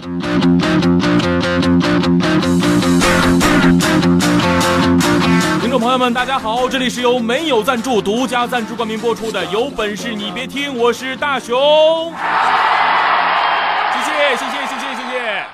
[0.00, 0.08] 听
[5.70, 11.58] 众朋友们，大家好，这里是由没有赞助、独家赞助冠名播出的《有本事你别听》，我是大熊。
[13.92, 15.44] 谢谢，谢谢，谢谢，谢谢。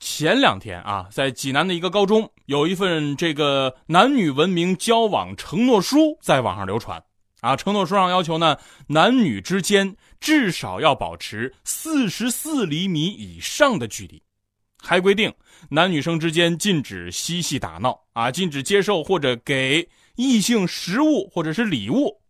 [0.00, 7.00] 前两天啊，在济南的一个高中，有一份这个男女文明交往承诺书在网上流传。
[7.40, 8.56] 啊，承诺书上要求呢，
[8.88, 14.22] 男女之间至少要保持四十四厘米以上的距离，
[14.76, 15.32] 还规定。
[15.70, 22.20] 男女生之间禁止嬉戏打闹啊，禁止接受或者给异性食物或者是礼物，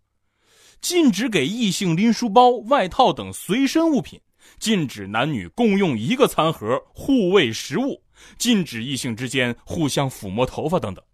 [0.81, 4.21] 禁止给异性拎书包、外套等随身物品，
[4.59, 8.03] 禁止男女共用一个餐盒互喂食物，
[8.39, 11.05] 禁止异性之间互相抚摸头发等等。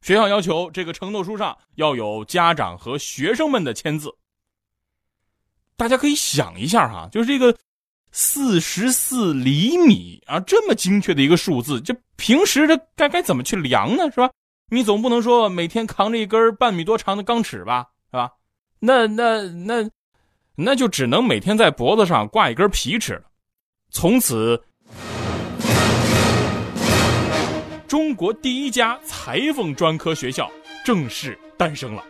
[0.00, 4.14] 学校要求这个承诺书上要有家长和学生们的签字。
[5.78, 7.56] 大家可以想一下哈，就是这个。
[8.10, 14.04] 四十四厘米啊，这么精确的一个数字，这平时这该该怎么去量呢？
[14.10, 14.30] 是吧？
[14.70, 17.88] 你总不能说每天扛着一根半米多长的钢尺吧？
[18.10, 18.30] 是吧？
[18.80, 19.90] 那那那，
[20.56, 23.24] 那就只能每天在脖子上挂一根皮尺了。
[23.90, 24.58] 从此，
[27.86, 30.50] 中国第一家裁缝专科学校
[30.82, 32.02] 正式诞生了。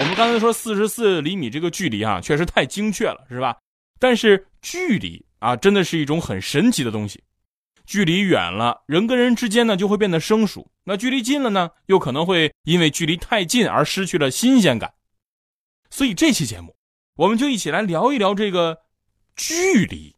[0.00, 3.58] 我们刚才说四十四厘米这个距离啊，确实太精确了，是吧？
[3.98, 7.22] 但是距离啊，真的是一种很神奇的东西。
[7.84, 14.94] 距离远了，人跟人之间呢就会变得生疏；那距离近了呢，又可能会因为距离太近而失去了新鲜感。
[15.90, 16.74] 所以这期节目，
[17.16, 18.78] 我们就一起来聊一聊这个
[19.36, 20.16] 距离。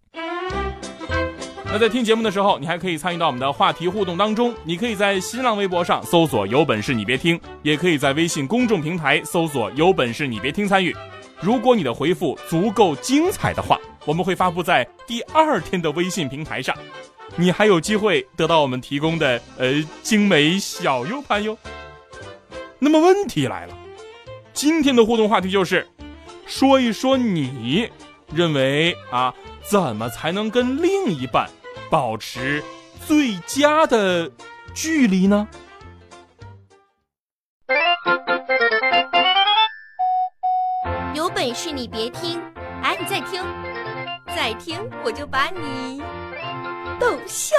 [1.72, 4.54] 那在听节目的时候，你还可以参与到我们的话题互动当中。
[4.62, 10.94] 你可以在新浪微博上搜索“有本事你别听”，也可以在微信公众平台搜索“有本事你别听”参与。
[11.40, 16.76] 如果你的回复足够精彩的话，我们会发布在第二天的微信平台上，
[17.36, 21.56] 你还有机会得到我们提供的呃精美小 U 盘哟。
[22.78, 23.74] 那么问题来了，
[24.52, 25.88] 今天的互动话题就是，
[26.44, 27.88] 说一说你
[28.34, 31.48] 认为啊，怎么才能跟另一半？
[31.92, 32.64] 保持
[33.06, 34.32] 最佳的
[34.72, 35.46] 距离呢？
[41.12, 42.42] 有本事你别听！
[42.82, 43.44] 哎，你再听，
[44.34, 46.02] 再听我就把你
[46.98, 47.54] 逗笑。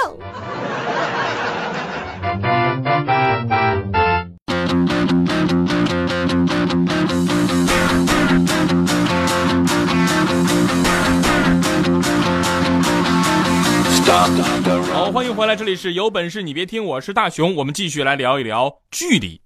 [14.24, 19.38] 好，欢迎回来，这里是有本事你别听，我是大熊，我们继续来聊一聊距离。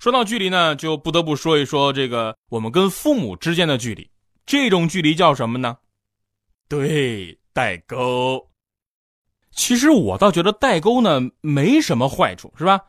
[0.00, 4.10] 说到距离呢，就不得不说一说这个我们跟父母之间的距离，
[4.44, 5.76] 这种距离叫什么呢？
[6.68, 8.44] 对，代沟。
[9.52, 12.80] 其实我倒觉得代沟呢没什么坏处，是吧？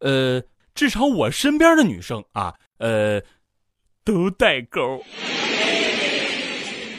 [0.00, 0.42] 呃，
[0.74, 3.22] 至少我身边的女生啊，呃，
[4.02, 5.00] 都代沟。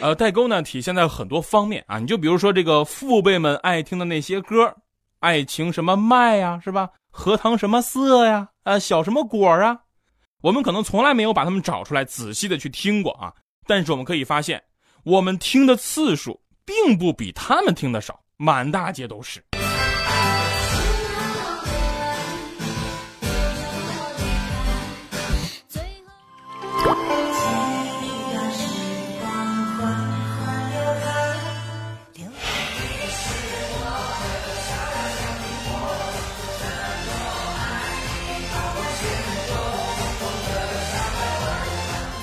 [0.04, 4.76] 呃，代沟呢体现在很多方面啊，你就比如说这个父辈们爱听的那些歌，
[5.22, 6.90] 爱情什么麦呀，是吧？
[7.10, 8.50] 荷塘什么色呀？
[8.64, 9.80] 啊，小什么果啊？
[10.42, 13.32] 我们可能从来没有把它们找出来仔细的去听过啊，
[13.66, 14.62] 但是我们可以发现，
[15.06, 19.42] 我们听的次数并不比他们听的少，满大街都是。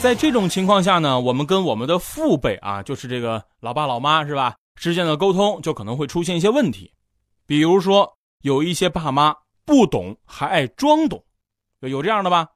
[0.00, 6.90] 在这种情况下呢，我们跟我们的父辈啊，就是这个老爸老妈是吧，之间的沟通就可能会出现一些问题，
[7.46, 8.10] 比如说
[8.40, 9.36] 有一些爸妈
[9.66, 11.22] 不懂还爱装懂，
[11.80, 12.48] 有这样的吧？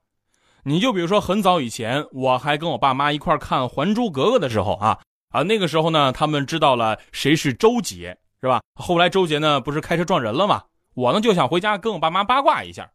[0.63, 4.99] 你就比如说很早以前，我还跟我爸妈一块看《还珠格格》的时候啊
[5.29, 8.63] 啊，那个时候呢，他们知道了谁是周杰是吧？
[8.75, 10.63] 后来周杰呢不是开车撞人了吗？
[10.95, 12.91] 我呢就想回家跟我爸妈八卦一下，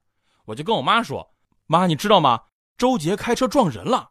[0.46, 1.30] 我就跟我妈说
[1.68, 2.42] ：“妈，你知道吗？
[2.80, 4.10] 周杰开车撞人了。”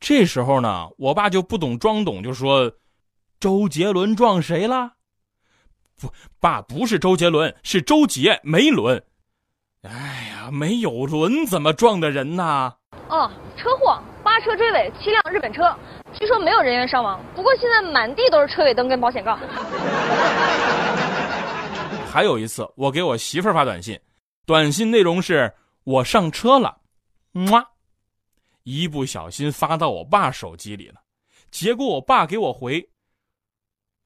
[0.00, 2.72] 这时候呢，我爸就不懂装懂，就说
[3.38, 4.92] ：“周杰伦撞谁了？
[6.00, 6.10] 不，
[6.40, 9.02] 爸不是周杰伦，是周杰没轮。
[9.82, 12.74] 哎呀，没有轮怎么撞的人呢？
[13.08, 15.74] 哦，车祸，八车追尾，七辆日本车，
[16.18, 17.20] 据说没有人员伤亡。
[17.34, 19.38] 不过现在满地都是车尾灯跟保险杠。
[22.10, 24.00] 还有一次，我给我媳妇儿发短信，
[24.46, 25.52] 短信内容是
[25.84, 26.78] 我上车了，
[27.32, 27.62] 么，
[28.64, 31.00] 一不小心发到我爸手机里了，
[31.50, 32.88] 结果我爸给我回。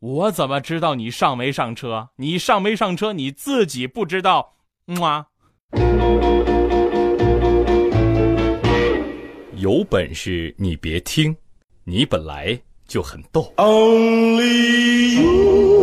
[0.00, 2.08] 我怎么知道你上没上车？
[2.16, 3.12] 你上没上车？
[3.12, 4.54] 你自己不知道
[4.86, 5.26] 吗？
[9.56, 11.34] 有本事你别听，
[11.84, 13.50] 你本来就很逗。
[13.56, 15.73] Only you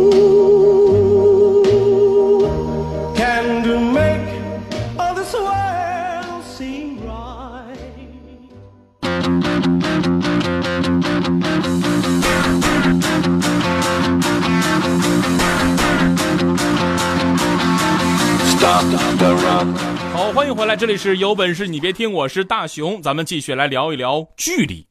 [20.54, 24.86] 回来，这里是有本事你别听，我是大熊，咱们继续来聊一聊距离。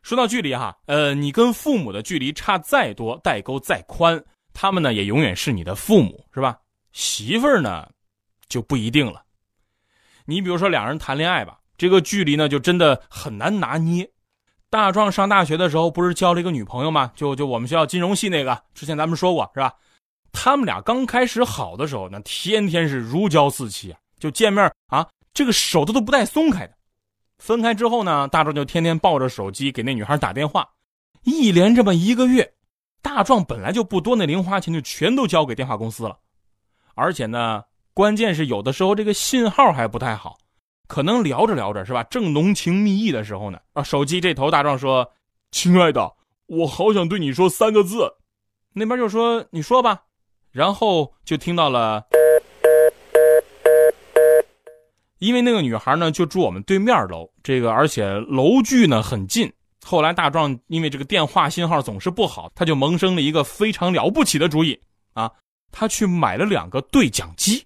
[0.00, 4.22] 说到距离哈，呃，你跟父母的距离差再多，代沟再宽，
[4.54, 6.56] 他们呢也永远是你的父母，是吧？
[6.92, 7.86] 媳妇儿呢，
[8.48, 9.22] 就不一定了。
[10.24, 14.10] 你比如说两人谈恋爱吧，这个距离呢就真的很难拿捏。
[14.70, 17.12] 大壮上大学的时候不是交了一个女朋友吗？
[17.14, 19.74] 就就我们学校金融系那个，之前咱们说过是吧？
[20.32, 26.74] 他们俩刚开始好的时候，那天天是如胶似漆啊，就见面啊，这个手都都不带松开的。
[27.38, 30.68] 分开之后呢，大壮就天天抱着手机给那女孩打电话，
[31.24, 32.52] 一连这么一个月，
[33.00, 36.18] 大壮本来就不多，那零花钱就全都交给电话公司了。
[36.94, 37.64] 而且呢，
[37.94, 40.36] 关键是有的时候这个信号还不太好，
[40.86, 45.10] 可能聊着聊着是吧，正浓情蜜意的时候呢，啊，手机这头大壮说
[45.50, 46.12] ：“亲爱的，
[46.46, 48.16] 我好想对你说三个字。”
[48.74, 50.02] 那边就说：“你说吧。”
[50.52, 52.04] 然后就听到了，
[55.20, 59.50] 因为那个女孩呢就住我们对面楼，这个而且楼距呢很近。
[59.84, 64.78] 后来大壮因为这个电话信号总是不好，他就萌生了一个非常了不起的主意
[65.14, 65.30] 啊，
[65.70, 67.64] 他去买了两个对讲机。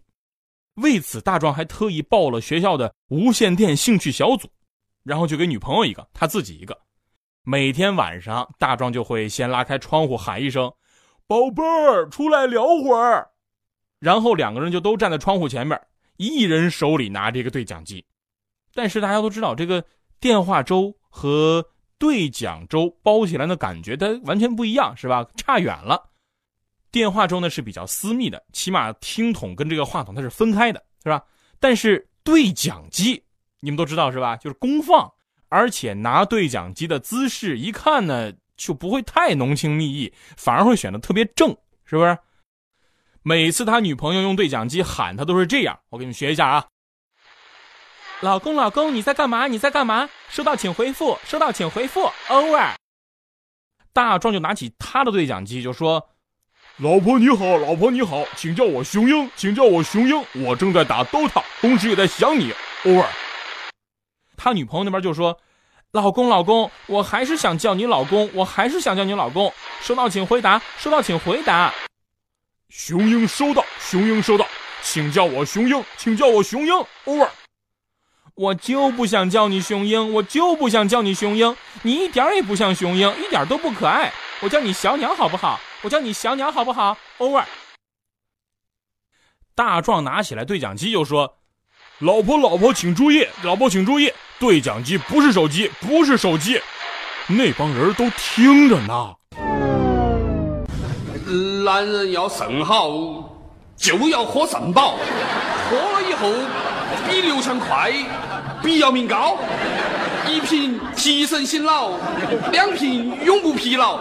[0.74, 4.48] 为此，大壮还特意报了学校的无线电兴趣小组，
[5.04, 6.76] 然后就给女朋友一个，他自己一个。
[7.44, 10.72] 每天晚上，大壮就会先拉开窗户喊一声。
[11.26, 13.28] 宝贝儿，出来聊会儿，
[14.00, 15.80] 然后两个人就都站在窗户前面，
[16.16, 18.04] 一人手里拿着一个对讲机。
[18.74, 19.84] 但是大家都知道，这个
[20.20, 21.64] 电话粥和
[21.98, 25.26] 对讲粥包起来的感觉它完全不一样，是吧？
[25.36, 26.10] 差远了。
[26.90, 31.22] 电话粥呢是比较私密的，起码听筒跟这个话筒它是分开的，是吧？
[31.60, 33.22] 但是对讲机，
[33.60, 34.36] 你们都知道是吧？
[34.36, 35.12] 就是公放，
[35.48, 38.32] 而且拿对讲机的姿势一看呢。
[38.56, 41.48] 就不会太浓情蜜意，反而会显得特别正，
[41.84, 42.16] 是不是？
[43.26, 46.66] 每次他女朋友用对讲机喊他都是这样，我给你们学一下啊。
[48.20, 49.46] 老公，老公，你在干嘛？
[49.46, 50.10] 你在干嘛？
[50.28, 52.74] 收到请回复，收到请回复，over。
[53.94, 56.10] 大壮就拿起他的对讲机就说
[56.76, 63.06] ：“老婆你好，老婆你好，请叫我雄鹰，请叫我雄鹰，我正在打 DOTA，同时也在想你，over。”
[64.36, 65.40] 他女朋友那边就说。
[65.92, 69.50] 老公，老公，我还是想叫你老公，我还是想叫你老公。
[69.80, 70.60] 收到，请回答。
[70.76, 71.72] 收到，请回答。
[72.76, 74.44] 雄鹰收到，雄鹰收到，
[74.82, 76.74] 请叫我雄鹰，请叫我雄鹰。
[77.04, 77.28] Over。
[78.34, 84.12] 我就不想叫你雄鹰，我就不想叫你雄鹰，你一点也不像雄鹰，一点都不可爱。
[84.40, 85.60] 我叫你小鸟好不好？
[85.82, 87.44] 我叫你小鸟好不好？Over。
[89.54, 91.36] 大壮拿起来对讲机就说
[92.00, 96.60] ：“老婆，老婆，请注意，老婆请注意。”对讲机不是手机，不是手机，
[97.28, 99.14] 那帮人都听着呢。
[101.64, 102.90] 男人要肾好，
[103.76, 104.94] 就要喝肾宝，
[105.70, 106.28] 喝了以后
[107.08, 107.92] 比刘强快，
[108.62, 109.36] 比姚明高。
[110.28, 111.90] 一瓶提神醒脑，
[112.50, 113.98] 两瓶永不疲劳，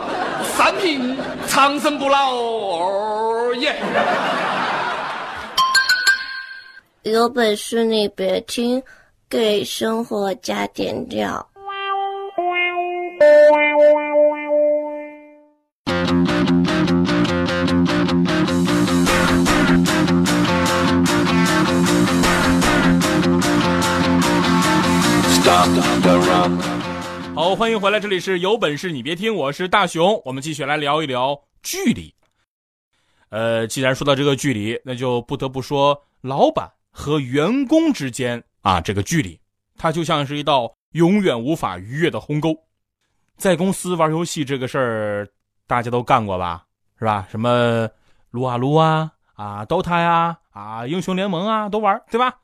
[0.55, 2.33] 三瓶长生不老。
[2.33, 3.75] 哦耶！
[7.03, 8.81] 有本事你别听。
[9.29, 11.47] 给生活加点料。
[27.43, 32.15] 好，欢迎回来，这里是有本事你别听，我是大熊，我们继续来聊一聊距离。
[33.31, 38.41] 呃，既然说到这个距离，那就不得不说老板和员工之间。
[38.61, 39.37] 啊，这个距离，
[39.77, 42.57] 它就像是一道永远无法逾越的鸿沟。
[43.35, 45.27] 在公司玩游戏这个事儿，
[45.67, 46.65] 大家都干过吧？
[46.97, 47.27] 是吧？
[47.29, 47.89] 什么
[48.31, 52.35] 撸啊撸啊啊，DOTA 呀啊，英雄联盟啊，都玩，对吧？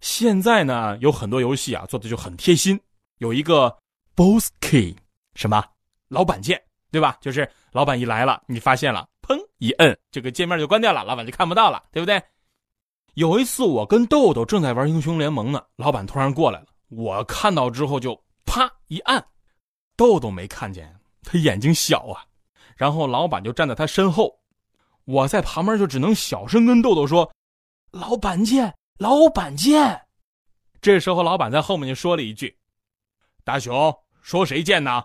[0.00, 2.78] 现在呢，有很多游戏啊，做的就很贴心，
[3.18, 3.76] 有一个
[4.20, 4.94] Boss Key，
[5.34, 5.64] 什么？
[6.08, 7.16] 老板键，对吧？
[7.22, 12.22] 就是老板一来了，你发现了，砰一摁，这个界面就关掉了，老板就看不到了，对不对？
[13.14, 19.26] 有一次我跟豆豆正在玩英雄联盟呢，老板突然过来了，我看到之后就啪一按，
[19.96, 22.22] 豆豆没看见，他眼睛小啊，
[22.76, 24.38] 然后老板就站在他身后，
[25.06, 27.32] 我在旁边就只能小声跟豆豆说
[27.90, 29.98] ：“老板见，老板见。”
[30.82, 32.54] 这时候老板在后面就说了一句
[33.44, 33.90] ：“大熊，
[34.22, 35.02] 说谁贱呢？”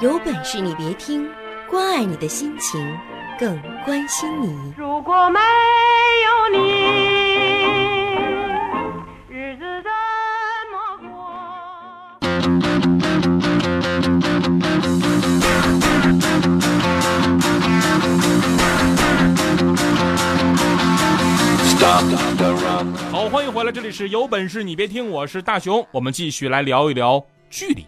[0.00, 1.30] 有本事你别听，
[1.70, 2.98] 关爱你的心情，
[3.38, 4.74] 更关心你。
[4.76, 5.38] 如果没
[6.24, 7.21] 有你，
[23.10, 27.84] 好，欢迎回来，这里是有本事你别听，我是大熊，我们继续来聊一聊距离。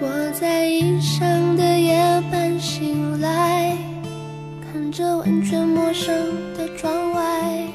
[0.00, 1.94] 我在异乡的夜
[2.30, 3.76] 半醒来，
[4.62, 7.68] 看着完全陌生的窗外，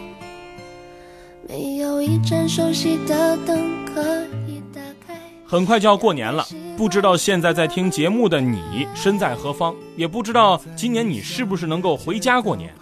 [1.47, 4.01] 没有一盏熟悉的灯可
[4.47, 5.13] 以打开。
[5.45, 6.43] 很快就要过年了，
[6.75, 12.73] 不知道现在在听节目的你身在何方，也不知道今年你是不是能够回家过年。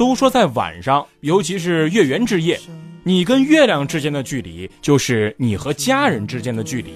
[0.00, 2.58] 都说在晚上，尤其是月圆之夜，
[3.04, 6.94] 你跟月亮之间的距离，就是你和家人之间的距离。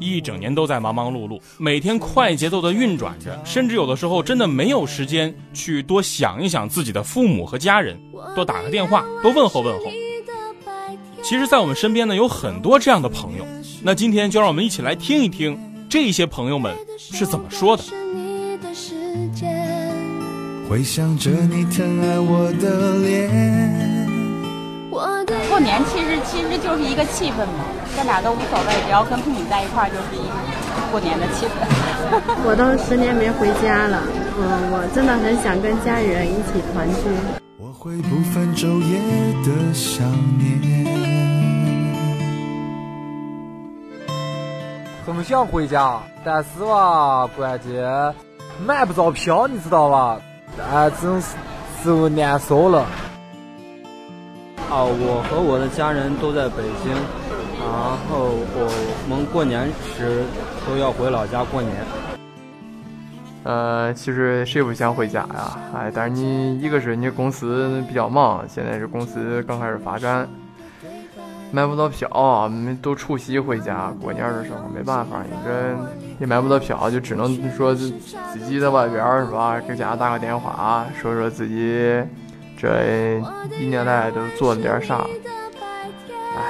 [0.00, 8.00] 一整年都在忙忙碌碌，每天快节奏的运转着，甚至有的时候真的没有时间去多想一想自己的父母和家人，
[8.34, 9.84] 多打个电话，多问候问候。
[11.22, 13.46] 其实，在我们身边呢，有很多这样的朋友。
[13.82, 15.58] 那今天就让我们一起来听一听
[15.90, 17.84] 这些朋友们是怎么说的。
[20.68, 24.06] 回想着你疼爱我的脸。
[25.48, 27.64] 过年其实其实就是一个气氛嘛，
[27.96, 30.34] 干哪都无所谓，只要跟父母在一块儿，就是一个
[30.90, 31.50] 过年的气氛。
[32.44, 34.02] 我都十年没回家了，
[34.38, 37.00] 嗯，我真的很想跟家里人一起团聚。
[37.58, 38.98] 我会不分昼夜
[39.44, 40.04] 的想
[40.36, 40.84] 念。
[45.06, 48.14] 很想回家，但是吧，关键
[48.66, 50.20] 买不着票，你知道吧？
[50.58, 51.36] 哎，真是
[51.82, 52.86] 十分难说了。
[54.68, 56.92] 啊，我和我的家人都在北京，
[57.60, 57.68] 然
[58.08, 60.24] 后我们过年时
[60.66, 61.72] 都要回老家过年。
[63.44, 65.56] 呃，其实谁不想回家呀？
[65.72, 70.28] 哎，但是你一个是你公司比较忙，现在是公司刚开始发展，
[71.52, 75.76] 买不到票，没都除夕回家过年的时候没办法，你这
[76.20, 77.90] 也买不到票，就只能说自
[78.46, 79.60] 己在外边是吧？
[79.66, 82.02] 给家打个电话，说说自己。
[82.58, 83.20] 这
[83.60, 85.06] 一年来都做了点啥？
[86.36, 86.42] 唉。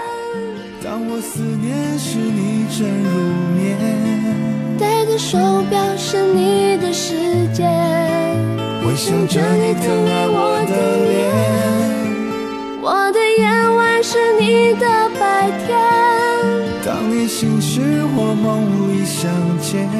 [0.84, 3.10] 当我思念时你正入
[3.56, 3.76] 眠，
[4.78, 5.36] 戴的手
[5.68, 7.66] 表是你的时间，
[8.84, 10.74] 回想着你疼爱我的
[11.08, 11.85] 脸，
[12.86, 14.86] 我的夜晚是你的
[15.18, 15.76] 白天。
[16.84, 17.80] 当你醒时
[18.16, 19.28] 我梦里相
[19.58, 19.90] 见，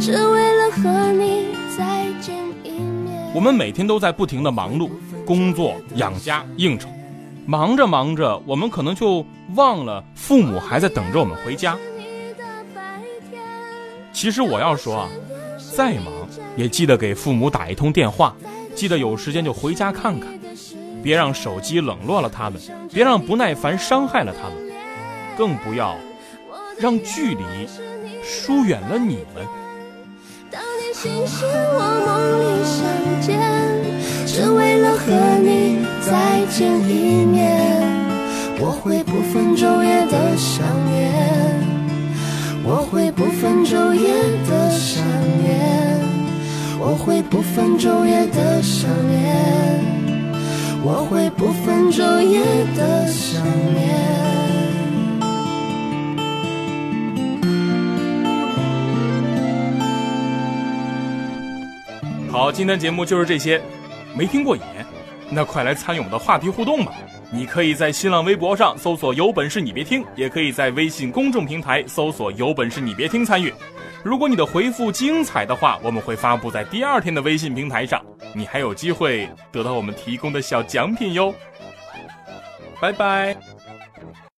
[0.00, 3.32] 只为了和你再见一面。
[3.34, 4.88] 我们每天都在不停的忙碌。
[5.26, 6.88] 工作、养家、应酬，
[7.44, 9.26] 忙着忙着，我们可能就
[9.56, 11.76] 忘了父母还在等着我们回家。
[14.12, 15.08] 其实我要说啊，
[15.74, 16.12] 再忙
[16.54, 18.32] 也记得给父母打一通电话，
[18.76, 20.28] 记得有时间就回家看看，
[21.02, 22.60] 别让手机冷落了他们，
[22.92, 24.56] 别让不耐烦伤害了他们，
[25.36, 25.96] 更不要
[26.78, 27.44] 让距离
[28.22, 29.44] 疏远了你们。
[30.50, 32.80] 当你醒时，我梦里相
[33.20, 33.40] 见。
[34.24, 37.60] 只为了和你再见一面，
[38.58, 41.12] 我会不分昼夜的想念，
[42.64, 44.08] 我会不分昼夜
[44.48, 45.04] 的想
[45.42, 46.00] 念，
[46.80, 50.01] 我会不分昼夜的想念，
[50.84, 52.40] 我会不分昼夜
[52.76, 53.40] 的想
[53.72, 54.12] 念。
[62.30, 63.60] 好，今天节目就是这些。
[64.14, 64.62] 没听过瘾，
[65.30, 66.92] 那快来参与我们的话题互动吧！
[67.30, 73.50] 你可以在新浪微博上搜索“有本事你别听”，也可以在微信公众平台搜索“有本事你别听”参与。
[74.02, 78.04] 如果你的回复精彩的话我们会发布在第二天的微信平台上
[78.34, 81.34] 你还有机会得到我们提供的小奖品哟。
[82.80, 83.61] 拜拜。